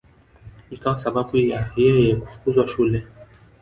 [0.69, 3.07] Ikawa sababu ya yeye kufukuzwa shule